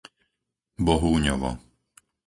Bohúňovo 0.89 1.51